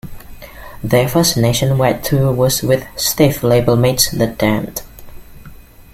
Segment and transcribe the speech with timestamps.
[0.83, 4.81] Their first nationwide tour was with Stiff labelmates the Damned.